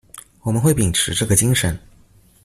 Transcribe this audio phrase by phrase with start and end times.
[0.41, 1.77] 我們會秉持這個精神